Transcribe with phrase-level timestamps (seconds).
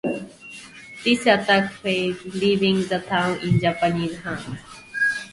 [1.05, 4.57] This attack failed, leaving the town in Japanese hands.